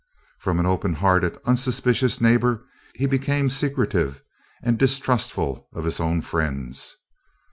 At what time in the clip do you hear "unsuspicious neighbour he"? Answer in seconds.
1.45-3.05